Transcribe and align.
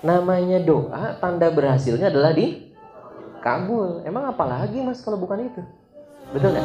Namanya 0.00 0.64
doa, 0.64 1.12
tanda 1.20 1.52
berhasilnya 1.52 2.08
adalah 2.08 2.32
di 2.32 2.72
kabul. 3.44 4.00
Emang 4.08 4.32
apa 4.32 4.48
lagi 4.48 4.80
mas 4.80 5.04
kalau 5.04 5.20
bukan 5.20 5.44
itu? 5.44 5.60
Betul 6.32 6.56
nggak? 6.56 6.64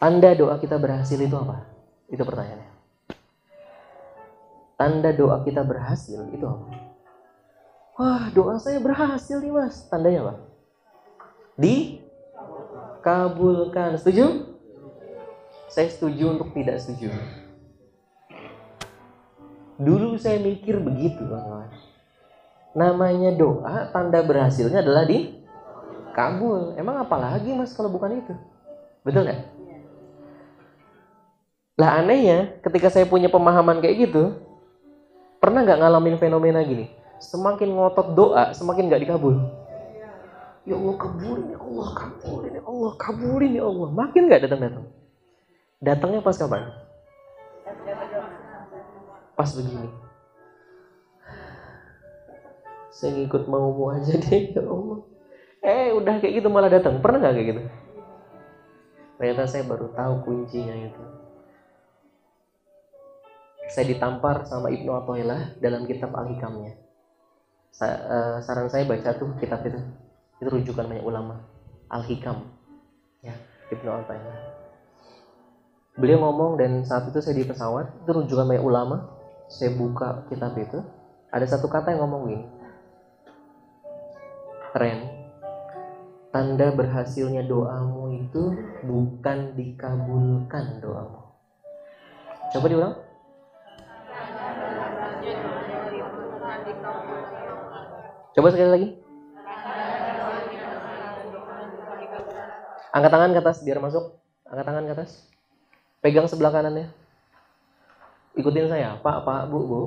Tanda 0.00 0.30
doa 0.32 0.56
kita 0.56 0.80
berhasil 0.80 1.20
itu 1.20 1.36
apa? 1.36 1.68
Itu 2.08 2.24
pertanyaannya. 2.24 2.70
Tanda 4.80 5.12
doa 5.12 5.44
kita 5.44 5.60
berhasil 5.60 6.16
itu 6.32 6.42
apa? 6.48 6.66
Wah, 8.00 8.24
doa 8.32 8.56
saya 8.56 8.80
berhasil 8.80 9.36
nih 9.36 9.52
mas. 9.52 9.84
Tandanya 9.92 10.24
apa? 10.24 10.34
Dikabulkan. 13.02 13.98
Setuju? 13.98 14.54
Saya 15.66 15.90
setuju 15.90 16.38
untuk 16.38 16.54
tidak 16.54 16.78
setuju. 16.78 17.10
Dulu 19.74 20.14
saya 20.14 20.38
mikir 20.38 20.78
begitu, 20.78 21.26
Namanya 22.78 23.34
doa, 23.34 23.90
tanda 23.90 24.22
berhasilnya 24.22 24.86
adalah 24.86 25.02
di 25.02 25.34
kabul. 26.14 26.78
Emang 26.78 27.02
apa 27.02 27.18
lagi 27.18 27.50
mas 27.50 27.74
kalau 27.74 27.90
bukan 27.90 28.22
itu? 28.22 28.38
Betul 29.02 29.26
nggak? 29.26 29.50
Lah 31.82 31.98
anehnya, 31.98 32.54
ketika 32.62 32.86
saya 32.86 33.02
punya 33.02 33.26
pemahaman 33.26 33.82
kayak 33.82 34.06
gitu, 34.06 34.38
pernah 35.42 35.66
nggak 35.66 35.82
ngalamin 35.82 36.22
fenomena 36.22 36.62
gini? 36.62 36.86
Semakin 37.18 37.66
ngotot 37.66 38.14
doa, 38.14 38.54
semakin 38.54 38.86
nggak 38.86 39.02
dikabul. 39.10 39.42
Ya 40.62 40.78
Allah 40.78 40.94
kabulin 40.94 41.46
ya 41.50 41.58
Allah 41.58 41.88
kabulin 41.90 42.52
ya 42.54 42.62
Allah 42.62 42.92
kabulin 42.94 43.52
ya 43.58 43.64
Allah. 43.66 43.88
Makin 43.90 44.22
nggak 44.30 44.42
datang-datang. 44.46 44.86
Datangnya 45.82 46.20
pas 46.22 46.38
kapan? 46.38 46.62
Pas 49.34 49.50
begini. 49.58 49.90
Saya 52.94 53.10
ngikut 53.18 53.50
maumu 53.50 53.90
aja 53.90 54.14
deh 54.14 54.54
ya 54.54 54.62
Allah. 54.62 54.98
Eh 55.62 55.90
udah 55.90 56.14
kayak 56.22 56.38
gitu 56.38 56.48
malah 56.50 56.70
datang. 56.70 57.02
Pernah 57.02 57.18
nggak 57.18 57.34
kayak 57.34 57.48
gitu? 57.50 57.62
Ternyata 59.18 59.42
saya 59.50 59.62
baru 59.66 59.90
tahu 59.90 60.14
kuncinya 60.22 60.74
itu. 60.78 61.02
Saya 63.66 63.86
ditampar 63.90 64.46
sama 64.46 64.70
Ibnu 64.70 64.90
Athaillah 64.94 65.58
dalam 65.58 65.86
kitab 65.90 66.14
Al-Hikamnya. 66.14 66.78
uh, 67.82 68.38
saran 68.44 68.68
saya 68.70 68.86
baca 68.86 69.10
tuh 69.16 69.34
kitab 69.42 69.66
itu. 69.66 69.80
Itu 70.42 70.50
rujukan 70.50 70.90
banyak 70.90 71.06
ulama. 71.06 71.38
Al-Hikam. 71.86 72.50
Ya, 73.22 73.38
Ibnu 73.70 73.86
Athaillah 73.86 74.62
beliau 75.92 76.24
ngomong 76.24 76.56
dan 76.56 76.88
saat 76.88 77.04
itu 77.12 77.20
saya 77.20 77.36
di 77.36 77.44
pesawat 77.44 77.92
itu 78.04 78.10
rujukan 78.10 78.48
banyak 78.48 78.64
ulama. 78.64 79.12
Saya 79.52 79.76
buka 79.76 80.24
kitab 80.32 80.56
itu. 80.56 80.80
Ada 81.28 81.56
satu 81.56 81.68
kata 81.68 81.92
yang 81.92 82.08
ngomong 82.08 82.22
gini. 82.32 82.46
Tren. 84.72 84.98
Tanda 86.32 86.72
berhasilnya 86.72 87.44
doamu 87.44 88.08
itu 88.16 88.56
bukan 88.88 89.52
dikabulkan 89.52 90.80
doamu. 90.80 91.20
Coba 92.56 92.66
diulang. 92.72 92.94
Coba 98.32 98.48
sekali 98.48 98.70
lagi 98.72 98.88
angkat 102.92 103.10
tangan 103.10 103.32
ke 103.32 103.40
atas 103.40 103.58
biar 103.64 103.80
masuk 103.80 104.20
angkat 104.46 104.64
tangan 104.68 104.84
ke 104.86 104.94
atas 104.94 105.32
Pegang 106.02 106.26
sebelah 106.26 106.50
kanannya. 106.50 106.90
Ikutin 108.34 108.66
saya, 108.66 108.98
Pak, 108.98 109.22
Pak, 109.22 109.46
Bu, 109.54 109.58
Bu. 109.70 109.80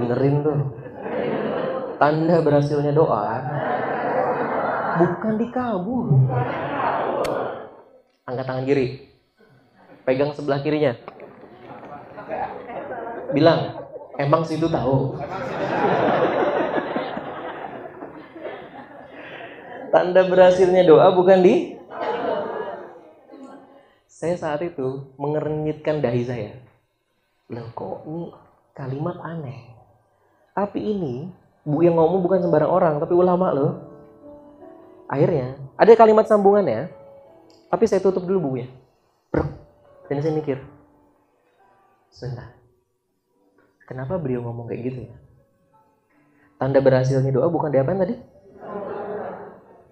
Dengerin 0.00 0.40
tuh. 0.40 0.58
Tanda 2.00 2.40
berhasilnya 2.40 2.96
doa 2.96 3.36
bukan 4.96 5.34
dikabul. 5.36 6.08
Angkat 8.24 8.44
tangan 8.48 8.64
kiri. 8.64 9.12
Pegang 10.08 10.32
sebelah 10.32 10.64
kirinya. 10.64 10.96
Bilang, 13.36 13.84
emang 14.16 14.42
situ 14.48 14.72
tahu. 14.72 15.20
Tanda 19.96 20.28
berhasilnya 20.28 20.84
doa 20.84 21.08
bukan 21.08 21.40
di 21.40 21.72
saya 24.04 24.36
saat 24.36 24.60
itu 24.60 25.08
mengernyitkan 25.16 26.04
dahi 26.04 26.20
saya. 26.20 26.52
Loh 27.48 27.64
kok 27.72 28.04
ini 28.04 28.28
kalimat 28.76 29.16
aneh. 29.24 29.72
Tapi 30.52 30.84
ini 30.84 31.32
bu 31.64 31.80
yang 31.80 31.96
ngomong 31.96 32.20
bukan 32.20 32.44
sembarang 32.44 32.68
orang, 32.68 32.94
tapi 33.00 33.16
ulama 33.16 33.56
loh. 33.56 33.72
Akhirnya 35.08 35.56
ada 35.80 35.88
kalimat 35.96 36.28
sambungannya, 36.28 36.92
tapi 37.72 37.88
saya 37.88 38.04
tutup 38.04 38.28
dulu 38.28 38.52
bukunya. 38.52 38.68
Dan 40.12 40.20
saya 40.20 40.36
mikir, 40.36 40.60
sebentar. 42.12 42.52
Kenapa 43.88 44.20
beliau 44.20 44.44
ngomong 44.44 44.68
kayak 44.68 44.92
gitu 44.92 45.08
ya? 45.08 45.16
Tanda 46.60 46.84
berhasilnya 46.84 47.32
doa 47.32 47.48
bukan 47.48 47.72
diapain 47.72 47.96
tadi? 47.96 48.35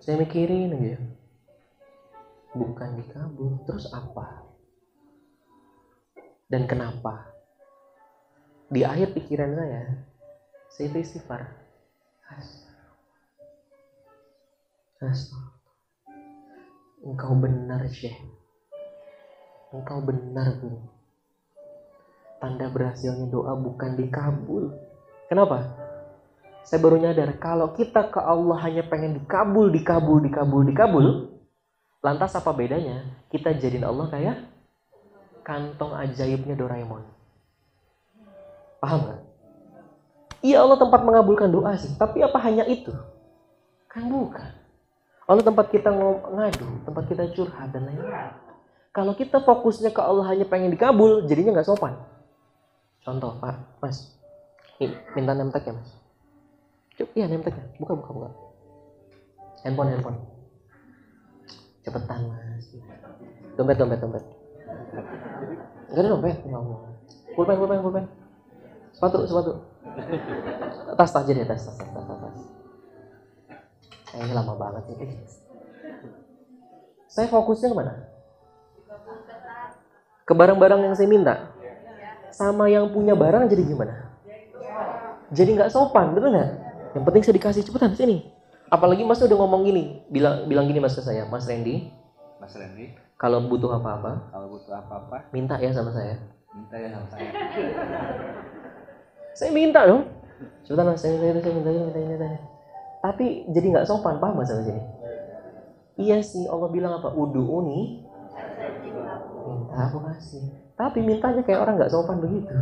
Saya 0.04 0.20
mikirin 0.20 0.68
aja 0.76 1.00
bukan 2.52 3.00
dikabul, 3.00 3.56
terus 3.64 3.88
apa? 3.88 4.44
Dan 6.44 6.68
kenapa? 6.68 7.32
Di 8.68 8.84
akhir 8.84 9.16
pikiran 9.16 9.56
saya, 9.56 10.04
saya 10.70 10.92
itu 10.92 10.98
istighfar. 11.00 11.42
Engkau 17.00 17.32
benar, 17.40 17.88
Syekh. 17.88 18.20
Engkau 19.72 20.04
benar, 20.04 20.52
Guru. 20.60 20.84
Tanda 22.44 22.68
berhasilnya 22.68 23.32
doa 23.32 23.56
bukan 23.56 23.96
dikabul. 23.96 24.68
Kenapa? 25.32 25.73
Saya 26.64 26.80
baru 26.80 26.96
nyadar 26.96 27.36
kalau 27.36 27.76
kita 27.76 28.08
ke 28.08 28.20
Allah 28.20 28.56
hanya 28.64 28.82
pengen 28.88 29.20
dikabul, 29.20 29.68
dikabul, 29.68 30.18
dikabul, 30.24 30.64
dikabul, 30.64 31.06
Lantas 32.04 32.36
apa 32.36 32.52
bedanya? 32.52 33.00
Kita 33.32 33.56
jadiin 33.56 33.88
Allah 33.88 34.12
kayak 34.12 34.36
kantong 35.40 35.96
ajaibnya 35.96 36.52
Doraemon. 36.52 37.00
Paham 38.76 39.00
gak? 39.08 39.20
Iya 40.44 40.60
Allah 40.60 40.76
tempat 40.76 41.00
mengabulkan 41.00 41.48
doa 41.48 41.72
sih, 41.80 41.88
tapi 41.96 42.20
apa 42.20 42.36
hanya 42.44 42.68
itu? 42.68 42.92
Kan 43.88 44.12
bukan. 44.12 44.52
Allah 45.24 45.40
tempat 45.40 45.72
kita 45.72 45.88
ngadu, 45.88 46.84
tempat 46.84 47.04
kita 47.08 47.24
curhat 47.32 47.72
dan 47.72 47.88
lain-lain. 47.88 48.36
Kalau 48.92 49.16
kita 49.16 49.40
fokusnya 49.40 49.88
ke 49.96 50.04
Allah 50.04 50.28
hanya 50.36 50.44
pengen 50.44 50.76
dikabul, 50.76 51.24
jadinya 51.24 51.56
nggak 51.56 51.64
sopan. 51.72 51.96
Contoh, 53.00 53.40
Pak, 53.40 53.80
Mas, 53.80 54.12
minta 55.16 55.32
tag 55.32 55.64
ya, 55.64 55.72
Mas. 55.72 56.03
Cuk, 56.94 57.10
iya 57.18 57.26
name 57.26 57.42
tag 57.42 57.58
ya. 57.58 57.64
Buka, 57.82 57.98
buka, 57.98 58.10
buka. 58.14 58.30
Handphone, 59.66 59.90
handphone. 59.90 60.18
Cepetan 61.82 62.20
mas. 62.30 62.66
Dompet, 63.58 63.76
dompet, 63.76 63.98
dompet. 63.98 64.24
Enggak 65.90 66.00
ada 66.00 66.08
dompet, 66.14 66.36
ya 66.46 66.56
Allah. 66.58 66.80
Pulpen, 67.34 67.56
pulpen, 67.58 67.78
pulpen. 67.82 68.04
Sepatu, 68.94 69.26
sepatu. 69.26 69.52
Tas, 70.94 71.10
tas 71.10 71.22
aja 71.22 71.32
deh, 71.34 71.46
tas, 71.46 71.62
tas, 71.66 71.76
tas, 71.76 71.90
tas, 71.90 72.18
tas. 72.22 72.36
Kayaknya 74.14 74.34
lama 74.38 74.54
banget 74.54 74.84
ini. 74.94 75.18
Saya 77.10 77.26
fokusnya 77.26 77.74
ke 77.74 77.76
mana? 77.78 77.94
Ke 80.22 80.32
barang-barang 80.34 80.80
yang 80.86 80.94
saya 80.94 81.10
minta. 81.10 81.34
Sama 82.30 82.70
yang 82.70 82.90
punya 82.90 83.18
barang 83.18 83.50
jadi 83.50 83.62
gimana? 83.66 84.14
Jadi 85.34 85.50
nggak 85.58 85.70
sopan, 85.74 86.14
betul 86.14 86.30
nggak? 86.34 86.73
Yang 86.94 87.02
penting 87.04 87.22
saya 87.26 87.34
dikasih 87.36 87.62
cepetan 87.66 87.92
sini. 87.98 88.22
Apalagi 88.70 89.02
Mas 89.02 89.20
udah 89.20 89.38
ngomong 89.38 89.66
gini, 89.66 90.02
bilang 90.08 90.46
bilang 90.46 90.66
gini 90.70 90.78
Mas 90.80 90.96
ke 90.96 91.02
saya, 91.02 91.26
Mas 91.26 91.44
Randy. 91.44 91.90
Mas 92.38 92.54
Randy. 92.54 92.94
Kalau 93.18 93.42
butuh 93.46 93.70
apa-apa, 93.74 94.30
kalau 94.30 94.46
butuh 94.58 94.74
apa-apa, 94.74 95.30
minta 95.30 95.58
ya 95.58 95.70
sama 95.70 95.94
saya. 95.94 96.18
Minta 96.54 96.74
ya 96.78 96.88
sama 96.94 97.06
saya. 97.10 97.30
saya 99.38 99.50
minta 99.50 99.80
dong. 99.86 100.06
Sebentar 100.66 100.86
Mas, 100.86 101.02
saya, 101.02 101.18
saya, 101.18 101.38
saya 101.38 101.52
minta, 101.54 101.70
minta, 101.70 101.90
minta, 101.92 102.00
minta. 102.00 102.28
Tapi 103.04 103.46
jadi 103.52 103.66
nggak 103.74 103.86
sopan, 103.86 104.18
paham 104.18 104.40
Mas 104.40 104.50
sama 104.50 104.62
sini? 104.64 104.82
Iya 105.94 106.18
sih, 106.22 106.46
Allah 106.50 106.70
bilang 106.72 106.98
apa? 106.98 107.14
Udu'uni 107.14 108.02
minta 109.74 109.90
aku 109.90 109.98
kasih. 110.06 110.44
Tapi 110.74 110.98
mintanya 111.02 111.42
kayak 111.42 111.60
orang 111.60 111.74
nggak 111.78 111.92
sopan 111.92 112.18
begitu. 112.22 112.54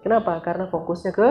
Kenapa? 0.00 0.40
Karena 0.40 0.68
fokusnya 0.72 1.12
ke 1.12 1.28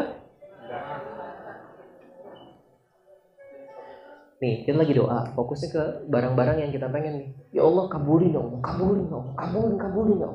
Nih, 4.40 4.64
kita 4.64 4.80
lagi 4.80 4.96
doa, 4.96 5.36
fokusnya 5.36 5.70
ke 5.76 5.84
barang-barang 6.08 6.64
yang 6.64 6.72
kita 6.72 6.88
pengen 6.88 7.20
nih. 7.20 7.30
Ya 7.60 7.68
Allah, 7.68 7.92
kabulin 7.92 8.32
ya 8.32 8.40
Allah, 8.40 8.60
kabulin 8.64 9.04
ya 9.12 9.16
Allah, 9.20 9.34
kabulin, 9.36 9.76
kabulin 9.76 10.18
ya. 10.24 10.30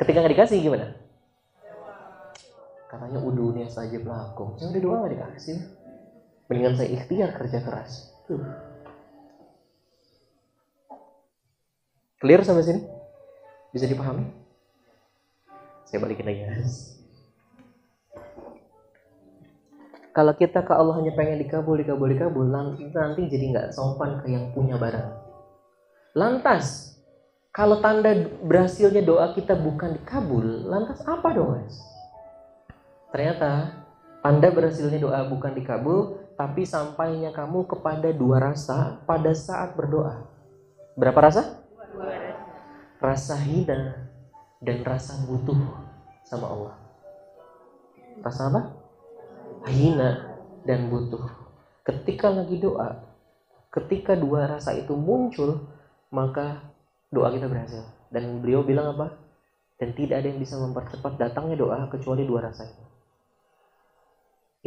Ketika 0.00 0.16
nggak 0.24 0.32
dikasih 0.32 0.56
gimana? 0.64 0.96
Katanya 2.88 3.20
udunya 3.20 3.68
saja 3.68 4.00
pelaku. 4.00 4.56
Yang 4.56 4.68
udah 4.72 4.80
doa 4.80 4.96
nggak 5.04 5.12
dikasih. 5.20 5.56
Mendingan 6.48 6.74
saya 6.80 6.88
ikhtiar 6.88 7.30
kerja 7.36 7.58
keras. 7.60 8.08
Tuh. 8.24 8.40
Clear 12.24 12.40
sampai 12.40 12.64
sini? 12.64 12.80
Bisa 13.68 13.84
dipahami? 13.84 14.24
Saya 15.84 16.00
balikin 16.00 16.24
lagi 16.24 16.42
Kalau 20.18 20.34
kita 20.34 20.66
ke 20.66 20.74
Allah 20.74 20.98
hanya 20.98 21.14
pengen 21.14 21.38
dikabul, 21.38 21.78
dikabul, 21.78 22.10
dikabul, 22.10 22.50
nanti, 22.50 22.90
nanti 22.90 23.30
jadi 23.30 23.54
nggak 23.54 23.66
sopan 23.70 24.18
ke 24.18 24.34
yang 24.34 24.50
punya 24.50 24.74
barang. 24.74 25.14
Lantas, 26.18 26.98
kalau 27.54 27.78
tanda 27.78 28.26
berhasilnya 28.42 29.06
doa 29.06 29.30
kita 29.30 29.54
bukan 29.54 29.94
dikabul, 29.94 30.66
lantas 30.66 31.06
apa 31.06 31.30
dong 31.30 31.62
mas? 31.62 31.78
Ternyata 33.14 33.78
tanda 34.18 34.50
berhasilnya 34.50 34.98
doa 34.98 35.22
bukan 35.30 35.54
dikabul, 35.54 36.18
tapi 36.34 36.66
sampainya 36.66 37.30
kamu 37.30 37.70
kepada 37.70 38.10
dua 38.10 38.42
rasa 38.42 38.98
pada 39.06 39.30
saat 39.38 39.78
berdoa. 39.78 40.26
Berapa 40.98 41.30
rasa? 41.30 41.62
Rasa 42.98 43.38
hina 43.38 44.10
dan 44.58 44.82
rasa 44.82 45.14
butuh 45.30 45.62
sama 46.26 46.50
Allah. 46.50 46.74
Rasa 48.18 48.50
apa? 48.50 48.77
Hina 49.66 50.10
dan 50.62 50.92
butuh. 50.92 51.24
Ketika 51.82 52.28
lagi 52.30 52.60
doa, 52.60 53.00
ketika 53.72 54.14
dua 54.14 54.46
rasa 54.46 54.76
itu 54.76 54.92
muncul, 54.92 55.66
maka 56.12 56.68
doa 57.08 57.32
kita 57.32 57.48
berhasil. 57.48 57.82
Dan 58.12 58.44
beliau 58.44 58.62
bilang 58.62 58.94
apa? 58.94 59.16
Dan 59.80 59.94
tidak 59.94 60.20
ada 60.20 60.28
yang 60.28 60.40
bisa 60.42 60.58
mempercepat 60.58 61.16
datangnya 61.16 61.56
doa 61.56 61.88
kecuali 61.88 62.28
dua 62.28 62.50
rasa 62.50 62.68
itu. 62.68 62.84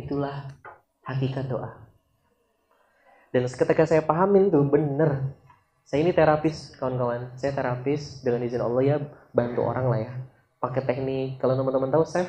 Itulah 0.02 0.50
hakikat 1.06 1.46
doa. 1.52 1.70
Dan 3.32 3.48
ketika 3.48 3.88
saya 3.88 4.04
pahamin 4.04 4.52
tuh 4.52 4.66
bener. 4.68 5.36
Saya 5.88 6.08
ini 6.08 6.16
terapis 6.16 6.72
kawan-kawan. 6.80 7.36
Saya 7.36 7.52
terapis 7.52 8.24
dengan 8.24 8.48
izin 8.48 8.64
Allah 8.64 8.84
ya 8.84 8.98
bantu 9.36 9.62
orang 9.68 9.86
lah 9.92 10.00
ya. 10.00 10.12
Pakai 10.62 10.88
teknik 10.88 11.42
kalau 11.42 11.58
teman-teman 11.58 11.92
tahu 11.92 12.06
chef 12.06 12.28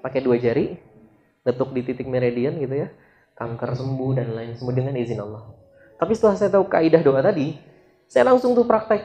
pakai 0.00 0.20
dua 0.20 0.36
jari 0.36 0.76
letuk 1.44 1.70
di 1.76 1.80
titik 1.84 2.08
meridian 2.08 2.56
gitu 2.58 2.74
ya. 2.74 2.88
Kanker 3.36 3.76
sembuh 3.76 4.10
dan 4.16 4.32
lain 4.32 4.56
semua 4.56 4.74
dengan 4.74 4.96
izin 4.96 5.20
Allah. 5.20 5.52
Tapi 6.00 6.12
setelah 6.16 6.36
saya 6.38 6.50
tahu 6.50 6.66
kaidah 6.66 7.02
doa 7.04 7.20
tadi 7.20 7.54
saya 8.08 8.32
langsung 8.32 8.56
tuh 8.56 8.66
praktek. 8.66 9.04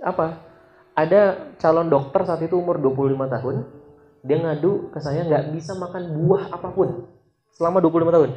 Apa? 0.00 0.46
Ada 0.94 1.54
calon 1.56 1.88
dokter 1.88 2.22
saat 2.28 2.42
itu 2.44 2.58
umur 2.58 2.76
25 2.78 3.16
tahun 3.16 3.56
dia 4.20 4.36
ngadu 4.36 4.92
ke 4.92 5.00
saya 5.00 5.24
nggak 5.24 5.56
bisa 5.56 5.72
makan 5.80 6.12
buah 6.12 6.52
apa 6.52 6.68
pun 6.76 7.08
selama 7.56 7.80
25 7.80 8.16
tahun. 8.16 8.30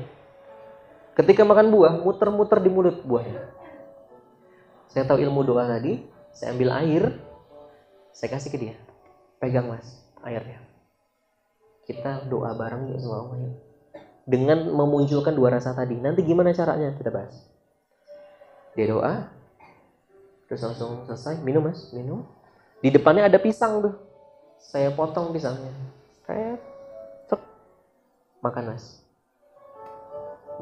Ketika 1.14 1.44
makan 1.46 1.70
buah 1.70 1.94
muter-muter 2.02 2.58
di 2.64 2.70
mulut 2.72 3.04
buahnya. 3.04 3.52
Saya 4.90 5.04
tahu 5.10 5.20
ilmu 5.20 5.44
doa 5.44 5.66
tadi 5.68 6.06
saya 6.32 6.54
ambil 6.56 6.70
air 6.80 7.04
saya 8.16 8.30
kasih 8.32 8.50
ke 8.54 8.58
dia. 8.62 8.76
Pegang 9.42 9.68
mas 9.68 9.86
airnya 10.24 10.73
kita 11.84 12.32
doa 12.32 12.56
bareng 12.56 12.92
yuk 12.92 13.00
sama 13.04 13.16
Allah 13.28 13.38
yuk. 13.44 13.56
Dengan 14.24 14.72
memunculkan 14.72 15.36
dua 15.36 15.60
rasa 15.60 15.76
tadi. 15.76 16.00
Nanti 16.00 16.24
gimana 16.24 16.56
caranya 16.56 16.96
kita 16.96 17.12
bahas. 17.12 17.36
Dia 18.74 18.88
doa, 18.90 19.28
terus 20.48 20.64
langsung 20.64 21.04
selesai. 21.04 21.44
Minum 21.44 21.68
mas, 21.68 21.92
minum. 21.92 22.24
Di 22.80 22.88
depannya 22.88 23.28
ada 23.28 23.36
pisang 23.38 23.84
tuh. 23.84 23.96
Saya 24.64 24.96
potong 24.96 25.36
pisangnya. 25.36 25.70
Kayak 26.24 26.64
cek. 27.28 27.42
Makan 28.40 28.64
mas. 28.72 29.04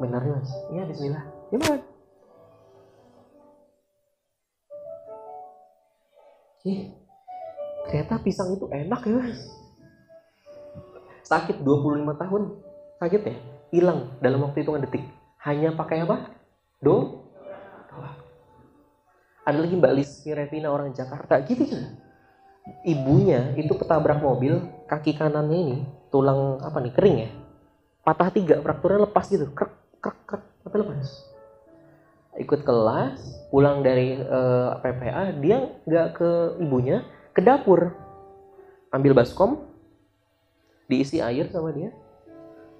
Benar 0.02 0.26
mas? 0.26 0.50
Iya 0.74 0.82
Bismillah. 0.90 1.24
Ya 1.54 1.56
makan. 1.62 1.80
Ih, 6.62 6.94
ternyata 7.90 8.22
pisang 8.22 8.54
itu 8.54 8.70
enak 8.70 9.02
ya 9.02 9.18
sakit 11.32 11.64
25 11.64 12.20
tahun. 12.20 12.42
Sakit 13.00 13.20
ya? 13.24 13.36
Hilang 13.72 14.12
dalam 14.20 14.44
waktu 14.44 14.60
hitungan 14.60 14.84
detik. 14.84 15.00
Hanya 15.40 15.72
pakai 15.72 16.04
apa? 16.04 16.28
Do? 16.84 17.24
Doa. 17.88 18.12
Ada 19.48 19.58
lagi 19.58 19.74
Mbak 19.74 19.92
Lis 19.96 20.10
Revina 20.28 20.68
orang 20.68 20.92
Jakarta. 20.92 21.40
Gitu 21.40 21.64
ya 21.64 21.80
ibunya 22.86 23.54
itu 23.58 23.74
ketabrak 23.74 24.22
mobil 24.22 24.62
kaki 24.86 25.18
kanannya 25.18 25.58
ini 25.58 25.76
tulang 26.14 26.62
apa 26.62 26.78
nih 26.78 26.94
kering 26.94 27.16
ya? 27.26 27.30
Patah 28.02 28.28
tiga 28.34 28.58
frakturnya 28.62 29.06
lepas 29.06 29.30
gitu. 29.30 29.50
Krek 29.54 29.72
krek 30.02 30.18
krek 30.26 30.42
tapi 30.66 30.76
lepas. 30.82 31.08
Ikut 32.38 32.60
kelas 32.64 33.18
pulang 33.52 33.84
dari 33.84 34.18
uh, 34.18 34.78
PPA 34.80 35.36
dia 35.38 35.70
nggak 35.86 36.08
ke 36.16 36.30
ibunya 36.62 37.06
ke 37.34 37.40
dapur. 37.42 37.94
Ambil 38.92 39.16
baskom 39.16 39.71
diisi 40.92 41.24
air 41.24 41.48
sama 41.48 41.72
dia. 41.72 41.88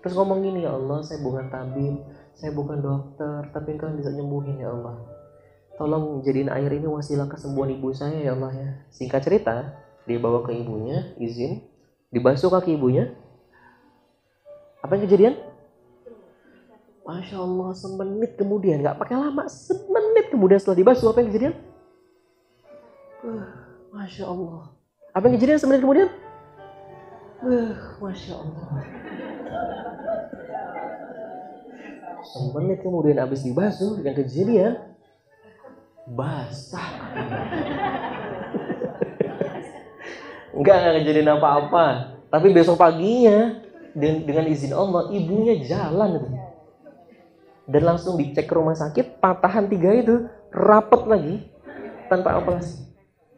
Terus 0.04 0.12
ngomong 0.18 0.44
gini 0.44 0.68
ya 0.68 0.76
Allah 0.76 1.00
saya 1.00 1.24
bukan 1.24 1.48
tabib 1.48 1.96
saya 2.36 2.50
bukan 2.52 2.82
dokter 2.82 3.48
tapi 3.54 3.78
kalian 3.80 3.96
bisa 3.96 4.12
nyembuhin 4.12 4.60
ya 4.60 4.68
Allah. 4.74 5.00
Tolong 5.80 6.20
jadiin 6.20 6.52
air 6.52 6.68
ini 6.68 6.84
wasilah 6.84 7.30
kesembuhan 7.32 7.72
ibu 7.72 7.88
saya 7.96 8.20
ya 8.20 8.36
Allah 8.36 8.52
ya. 8.52 8.68
Singkat 8.92 9.20
cerita 9.24 9.56
dia 10.04 10.18
bawa 10.20 10.44
ke 10.44 10.52
ibunya 10.52 11.16
izin 11.16 11.64
dibasuh 12.12 12.52
kaki 12.52 12.76
ibunya. 12.76 13.14
Apa 14.82 14.98
yang 14.98 15.08
kejadian? 15.08 15.34
Masya 17.02 17.38
Allah 17.38 17.70
semenit 17.74 18.38
kemudian 18.38 18.78
nggak 18.82 18.98
pakai 18.98 19.16
lama 19.18 19.46
semenit 19.50 20.30
kemudian 20.30 20.58
setelah 20.58 20.78
dibasuh 20.78 21.10
apa 21.10 21.18
yang 21.22 21.28
kejadian? 21.30 21.54
Masya 23.94 24.24
Allah. 24.26 24.74
Apa 25.14 25.24
yang 25.30 25.34
kejadian 25.38 25.58
semenit 25.62 25.82
kemudian 25.82 26.10
Uh, 27.42 27.74
Masya 27.98 28.38
Allah. 28.38 28.86
Semenit 32.22 32.86
kemudian 32.86 33.18
habis 33.18 33.42
dibasuh, 33.42 33.98
yang 34.06 34.14
kejadian 34.14 34.78
basah. 36.06 36.86
Enggak, 40.54 40.76
enggak 40.78 40.94
kejadian 41.02 41.34
apa-apa. 41.34 41.86
Tapi 42.30 42.46
besok 42.54 42.78
paginya 42.78 43.58
dengan 43.98 44.46
izin 44.46 44.70
Allah, 44.70 45.10
ibunya 45.10 45.58
jalan 45.66 46.22
itu. 46.22 46.28
Dan 47.66 47.82
langsung 47.82 48.22
dicek 48.22 48.46
ke 48.46 48.54
rumah 48.54 48.78
sakit, 48.78 49.18
patahan 49.18 49.66
tiga 49.66 49.90
itu 49.90 50.30
rapet 50.54 51.02
lagi 51.10 51.34
tanpa 52.06 52.38
operasi. 52.38 52.86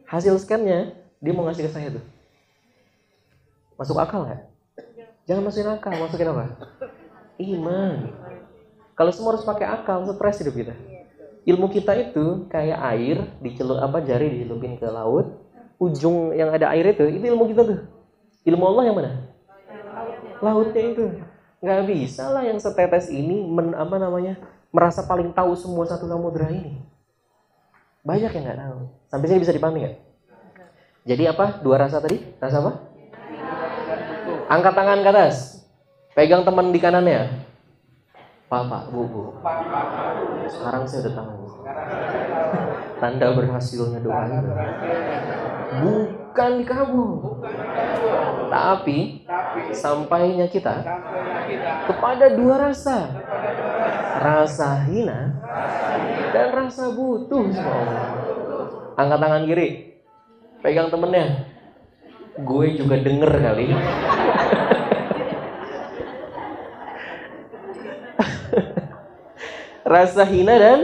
Hasil 0.04 0.36
scannya 0.36 0.92
dia 1.24 1.32
mau 1.32 1.48
ngasih 1.48 1.64
ke 1.66 1.72
saya 1.72 1.88
tuh. 1.96 2.04
Masuk 3.74 3.98
akal 3.98 4.26
nggak? 4.26 4.42
Jangan 5.24 5.42
masukin 5.42 5.70
akal, 5.72 5.92
masukin 5.98 6.28
apa? 6.30 6.44
Iman. 7.40 8.12
Kalau 8.94 9.10
semua 9.10 9.34
harus 9.34 9.42
pakai 9.42 9.66
akal, 9.66 10.06
stres 10.06 10.38
hidup 10.44 10.54
kita. 10.54 10.74
Ilmu 11.44 11.66
kita 11.68 11.92
itu 11.98 12.48
kayak 12.48 12.78
air 12.94 13.16
dicelup 13.42 13.82
apa 13.82 14.00
jari 14.00 14.32
dicelupin 14.32 14.80
ke 14.80 14.86
laut, 14.88 15.44
ujung 15.76 16.32
yang 16.32 16.54
ada 16.54 16.72
air 16.72 16.94
itu, 16.94 17.04
itu 17.10 17.24
ilmu 17.34 17.50
kita 17.50 17.62
tuh. 17.66 17.80
Ilmu 18.46 18.64
Allah 18.64 18.82
yang 18.88 18.96
mana? 18.96 19.10
Lautnya 20.40 20.82
itu. 20.84 21.04
Nggak 21.64 21.80
bisa 21.88 22.28
lah 22.28 22.44
yang 22.44 22.60
setetes 22.60 23.08
ini 23.08 23.44
men, 23.48 23.72
apa 23.72 23.96
namanya 23.96 24.36
merasa 24.68 25.04
paling 25.04 25.32
tahu 25.32 25.56
semua 25.56 25.88
satu 25.88 26.04
samudra 26.04 26.52
ini. 26.52 26.80
Banyak 28.04 28.30
yang 28.36 28.44
nggak 28.44 28.60
tahu. 28.60 28.78
Sampai 29.08 29.26
sini 29.32 29.40
bisa 29.40 29.56
dipahami 29.56 29.78
nggak? 29.88 29.96
Jadi 31.04 31.22
apa? 31.28 31.60
Dua 31.64 31.76
rasa 31.80 32.00
tadi? 32.04 32.20
Rasa 32.36 32.60
apa? 32.60 32.72
Angkat 34.44 34.72
tangan 34.76 35.00
ke 35.00 35.10
atas. 35.10 35.64
Pegang 36.14 36.44
teman 36.44 36.70
di 36.70 36.78
kanannya. 36.78 37.44
Papa, 38.46 38.86
bu, 38.92 39.02
bu. 39.08 39.22
Sekarang 40.46 40.84
saya 40.86 41.08
udah 41.08 41.14
tahu. 41.16 41.44
Tanda 43.00 43.28
berhasilnya 43.34 43.98
doa 44.04 44.22
itu. 44.28 44.50
Bukan 45.74 46.50
dikabul. 46.62 47.12
Tapi 48.52 49.26
sampainya 49.74 50.46
kita 50.46 50.86
kepada 51.90 52.36
dua 52.36 52.70
rasa. 52.70 53.10
Rasa 54.14 54.86
hina 54.86 55.34
dan 56.30 56.48
rasa 56.54 56.94
butuh. 56.94 57.48
Angkat 58.94 59.18
tangan 59.18 59.42
kiri. 59.48 59.68
Pegang 60.62 60.88
temennya 60.88 61.53
gue 62.34 62.66
juga 62.74 62.96
denger 62.98 63.30
kali 63.30 63.66
rasa 69.84 70.26
hina 70.26 70.54
dan 70.58 70.80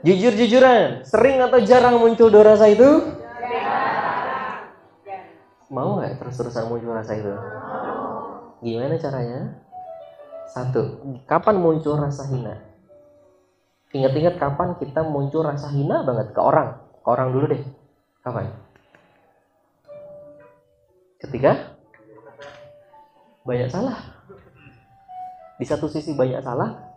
jujur-jujuran. 0.00 1.04
Sering 1.04 1.38
atau 1.44 1.60
jarang 1.62 2.00
muncul 2.00 2.32
dua 2.32 2.56
rasa 2.56 2.66
itu? 2.72 3.14
Mau 5.70 6.02
nggak 6.02 6.18
terus-terusan 6.18 6.66
muncul 6.66 6.90
rasa 6.90 7.14
itu? 7.14 7.30
Gimana 8.64 8.98
caranya? 8.98 9.54
Satu, 10.50 10.98
kapan 11.30 11.62
muncul 11.62 11.94
rasa 11.94 12.26
hina? 12.26 12.58
Ingat-ingat 13.94 14.34
kapan 14.42 14.74
kita 14.82 15.06
muncul 15.06 15.46
rasa 15.46 15.70
hina 15.70 16.02
banget 16.02 16.34
ke 16.34 16.40
orang? 16.42 16.74
Ke 17.06 17.08
orang 17.14 17.28
dulu 17.30 17.54
deh. 17.54 17.62
Kapan? 18.26 18.50
Ketika 21.20 21.76
banyak 23.44 23.68
salah. 23.68 23.98
Di 25.60 25.68
satu 25.68 25.92
sisi 25.92 26.16
banyak 26.16 26.40
salah, 26.40 26.96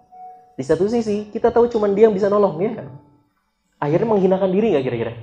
di 0.56 0.64
satu 0.64 0.88
sisi 0.88 1.28
kita 1.28 1.52
tahu 1.52 1.68
cuman 1.68 1.92
dia 1.92 2.08
yang 2.08 2.16
bisa 2.16 2.32
nolong 2.32 2.56
ya 2.64 2.72
kan? 2.80 2.88
Akhirnya 3.76 4.08
menghinakan 4.08 4.56
diri 4.56 4.72
nggak 4.72 4.86
kira-kira? 4.88 5.14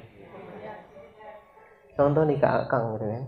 Contoh 1.96 2.28
nih 2.28 2.36
Kak 2.36 2.68
Akang 2.68 3.00
gitu 3.00 3.08
kan. 3.08 3.24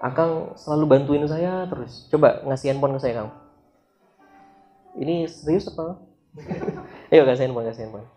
Akang 0.00 0.32
selalu 0.56 0.84
bantuin 0.88 1.24
saya 1.28 1.68
terus. 1.68 2.08
Coba 2.08 2.40
ngasih 2.48 2.72
handphone 2.72 2.96
ke 2.96 3.00
saya 3.04 3.14
Kang. 3.20 3.30
Ini 4.96 5.28
serius 5.28 5.68
apa? 5.68 6.00
Ayo 7.12 7.28
kasih 7.28 7.44
handphone, 7.44 7.68
kasih 7.68 7.82
handphone. 7.84 8.08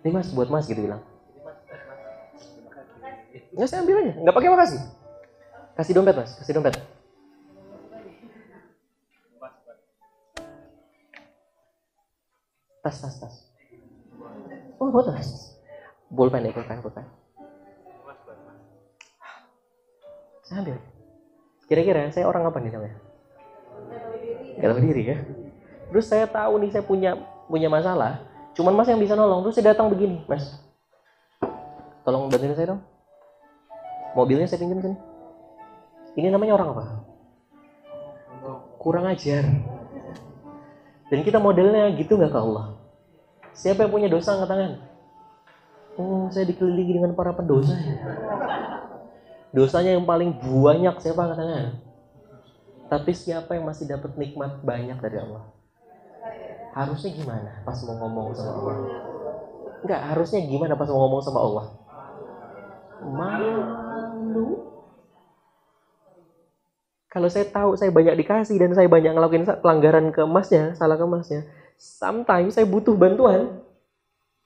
Ini 0.00 0.08
mas, 0.12 0.28
buat 0.32 0.48
mas 0.48 0.64
gitu 0.64 0.80
bilang. 0.80 1.04
Nggak 3.52 3.68
saya 3.68 3.84
ambil 3.84 3.96
aja, 4.00 4.12
nggak 4.20 4.36
pakai 4.36 4.50
makasih. 4.52 4.80
Kasih 5.74 5.94
dompet 5.94 6.14
mas, 6.14 6.38
kasih 6.38 6.54
dompet. 6.54 6.78
Tas, 12.84 13.00
tas, 13.00 13.16
tas. 13.16 13.34
Oh, 14.78 14.92
buat 14.92 15.08
tas. 15.08 15.58
Bolpen 16.12 16.46
ya, 16.46 16.52
bolpen, 16.54 16.78
bolpen. 16.84 17.06
Saya 20.44 20.60
ambil. 20.60 20.76
Kira-kira 21.64 22.12
saya 22.12 22.28
orang 22.28 22.44
apa 22.44 22.60
nih 22.60 22.70
namanya? 22.70 22.98
Gak 24.60 24.68
tahu 24.68 24.80
diri 24.84 25.02
ya. 25.10 25.16
Terus 25.88 26.04
saya 26.06 26.28
tahu 26.28 26.60
nih 26.60 26.70
saya 26.70 26.84
punya 26.84 27.16
punya 27.48 27.72
masalah. 27.72 28.20
Cuman 28.52 28.76
mas 28.76 28.86
yang 28.86 29.00
bisa 29.00 29.16
nolong. 29.16 29.42
Terus 29.48 29.56
saya 29.56 29.72
datang 29.72 29.88
begini, 29.88 30.22
mas. 30.28 30.60
Tolong 32.04 32.28
bantuin 32.28 32.52
saya 32.52 32.76
dong. 32.76 32.82
Mobilnya 34.12 34.46
saya 34.46 34.60
pinjam 34.60 34.78
sini. 34.78 35.13
Ini 36.14 36.30
namanya 36.30 36.54
orang 36.54 36.68
apa? 36.74 36.84
Kurang 38.78 39.10
ajar. 39.10 39.42
Dan 41.10 41.20
kita 41.26 41.42
modelnya 41.42 41.90
gitu 41.98 42.14
nggak 42.14 42.32
ke 42.32 42.38
Allah? 42.38 42.78
Siapa 43.54 43.86
yang 43.86 43.92
punya 43.94 44.08
dosa 44.10 44.34
angkat 44.34 44.50
tangan? 44.50 44.72
Oh, 45.94 46.26
saya 46.30 46.46
dikelilingi 46.50 46.98
dengan 46.98 47.14
para 47.14 47.30
pendosa 47.30 47.74
ya. 47.78 47.94
Dosanya 49.54 49.94
yang 49.94 50.02
paling 50.02 50.34
banyak 50.42 50.94
siapa 50.98 51.22
angkat 51.22 51.38
tangan? 51.38 51.66
Tapi 52.90 53.10
siapa 53.14 53.54
yang 53.54 53.66
masih 53.66 53.86
dapat 53.86 54.14
nikmat 54.18 54.58
banyak 54.62 54.98
dari 54.98 55.18
Allah? 55.22 55.46
Harusnya 56.74 57.14
gimana 57.14 57.62
pas 57.62 57.78
mau 57.86 57.94
ngomong 58.02 58.34
sama 58.34 58.50
Allah? 58.58 58.76
Enggak, 59.86 60.00
harusnya 60.10 60.40
gimana 60.42 60.74
pas 60.74 60.90
mau 60.90 61.06
ngomong 61.06 61.22
sama 61.22 61.40
Allah? 61.42 61.66
Malu. 63.06 64.73
Kalau 67.14 67.30
saya 67.30 67.46
tahu 67.46 67.78
saya 67.78 67.94
banyak 67.94 68.18
dikasih 68.18 68.58
dan 68.58 68.74
saya 68.74 68.90
banyak 68.90 69.14
ngelakuin 69.14 69.46
pelanggaran 69.62 70.10
ke 70.10 70.26
emasnya, 70.26 70.74
salah 70.74 70.98
ke 70.98 71.06
emasnya, 71.06 71.46
sometimes 71.78 72.58
saya 72.58 72.66
butuh 72.66 72.90
bantuan. 72.98 73.62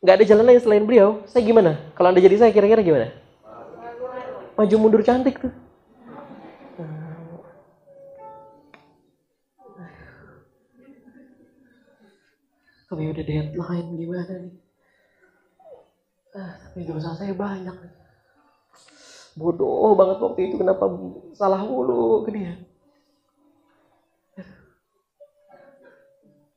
Nggak 0.05 0.15
ada 0.21 0.25
jalan 0.29 0.45
lain 0.53 0.61
selain 0.61 0.85
beliau. 0.85 1.25
Saya 1.25 1.49
gimana? 1.49 1.81
Kalau 1.97 2.13
anda 2.13 2.21
jadi 2.21 2.37
saya 2.37 2.53
kira-kira 2.53 2.85
gimana? 2.85 3.09
Maju 4.53 4.75
mundur 4.77 5.01
cantik 5.01 5.41
tuh. 5.41 5.49
Tapi 12.89 13.05
udah 13.05 13.25
deadline 13.25 13.89
gimana 13.97 14.35
nih? 14.45 14.55
Ah, 16.37 16.53
tapi 16.53 16.85
dosa 16.85 17.17
saya 17.17 17.33
banyak 17.33 17.77
nih. 17.81 18.08
Bodoh 19.39 19.95
banget 19.95 20.19
waktu 20.19 20.41
itu 20.51 20.59
kenapa 20.59 20.91
salah 21.31 21.63
mulu 21.63 22.27
ke 22.27 22.35
dia. 22.35 22.59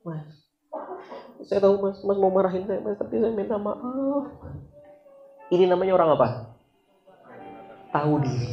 Mas, 0.02 0.50
saya 1.46 1.62
tahu 1.62 1.78
mas, 1.78 2.02
mas 2.02 2.18
mau 2.18 2.34
marahin 2.34 2.66
saya 2.66 2.82
mas, 2.82 2.98
tapi 2.98 3.22
saya 3.22 3.30
minta 3.30 3.62
maaf. 3.62 4.34
Ini 5.54 5.70
namanya 5.70 5.94
orang 5.94 6.18
apa? 6.18 6.28
Tahu 7.94 8.14
diri. 8.26 8.50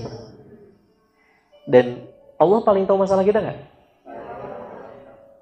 Dan 1.65 2.05
Allah 2.37 2.61
paling 2.61 2.85
tahu 2.85 3.01
masalah 3.01 3.25
kita 3.25 3.41
nggak? 3.41 3.59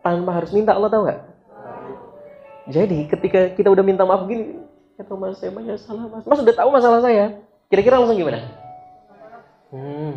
Tanpa 0.07 0.31
harus 0.31 0.55
minta 0.55 0.79
Allah 0.79 0.95
tahu 0.95 1.11
nggak? 1.11 1.21
Jadi 2.71 2.99
ketika 3.11 3.51
kita 3.51 3.75
udah 3.75 3.83
minta 3.83 4.07
maaf 4.07 4.31
gini, 4.31 4.63
kata 4.95 5.11
mas 5.19 5.43
saya 5.43 5.51
banyak 5.51 5.75
salah 5.75 6.07
mas. 6.07 6.23
Mas 6.23 6.39
udah 6.39 6.55
tahu 6.55 6.71
masalah 6.71 7.03
saya. 7.03 7.43
Kira-kira 7.67 7.99
langsung 7.99 8.15
gimana? 8.15 8.66
Hmm, 9.77 10.17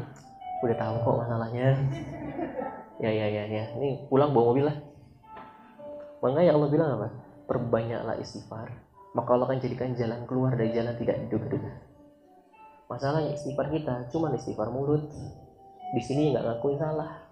udah 0.64 0.78
tahu 0.80 0.96
kok 1.04 1.20
masalahnya. 1.28 1.76
Ya 3.04 3.12
ya 3.12 3.28
ya 3.28 3.44
ya. 3.44 3.64
Ini 3.76 4.08
pulang 4.08 4.32
bawa 4.32 4.56
mobil 4.56 4.64
lah. 4.72 4.78
Makanya 6.24 6.56
Allah 6.56 6.70
bilang 6.72 6.90
apa? 6.96 7.08
Perbanyaklah 7.44 8.16
istighfar. 8.24 8.72
Maka 9.12 9.30
Allah 9.36 9.52
akan 9.52 9.60
jadikan 9.60 9.92
jalan 10.00 10.24
keluar 10.24 10.56
dari 10.56 10.72
jalan 10.72 10.96
tidak 10.96 11.28
diduga-duga. 11.28 11.76
Masalahnya 12.88 13.36
istighfar 13.36 13.68
kita 13.68 14.08
cuma 14.16 14.32
istighfar 14.32 14.72
mulut. 14.72 15.12
Di 15.92 16.02
sini 16.04 16.32
nggak 16.32 16.44
ngakuin 16.46 16.80
salah. 16.80 17.28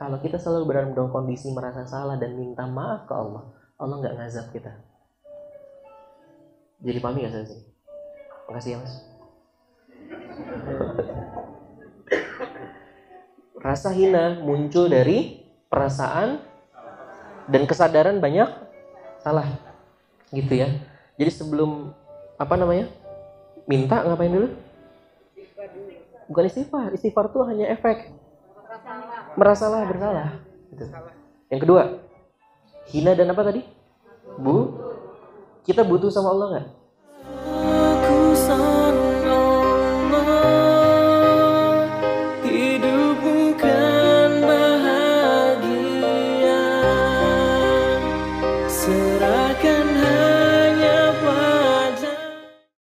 Kalau 0.00 0.20
kita 0.20 0.40
selalu 0.40 0.64
berada 0.68 0.92
dalam 0.92 1.12
kondisi 1.12 1.52
merasa 1.52 1.84
salah 1.88 2.16
dan 2.20 2.36
minta 2.36 2.68
maaf 2.68 3.08
ke 3.08 3.14
Allah, 3.16 3.52
Allah 3.80 3.96
nggak 4.00 4.16
ngazab 4.16 4.46
kita. 4.52 4.72
Jadi 6.84 6.98
pahami 7.00 7.28
saya 7.28 7.44
sih? 7.48 7.60
Makasih 8.48 8.72
ya 8.76 8.78
mas. 8.80 8.94
Rasa 13.66 13.90
hina 13.90 14.38
muncul 14.40 14.86
dari 14.86 15.42
perasaan 15.66 16.38
dan 17.50 17.62
kesadaran 17.66 18.22
banyak 18.22 18.46
salah 19.22 19.58
gitu 20.30 20.54
ya. 20.54 20.70
Jadi 21.18 21.30
sebelum 21.32 21.90
apa 22.36 22.54
namanya 22.54 22.86
minta 23.66 24.06
ngapain 24.06 24.30
dulu? 24.30 24.48
Bukan 26.30 26.44
istighfar 26.46 26.94
istighfar 26.94 27.26
itu 27.30 27.38
hanya 27.46 27.66
efek. 27.74 28.14
Merasalah 29.34 29.84
bersalah 29.84 30.28
gitu. 30.72 30.84
yang 31.46 31.62
kedua 31.62 31.82
hina 32.90 33.14
dan 33.14 33.30
apa 33.30 33.42
tadi? 33.46 33.62
Bu 34.38 34.78
kita 35.66 35.82
butuh 35.82 36.10
sama 36.10 36.30
Allah 36.30 36.46
nggak 36.52 36.66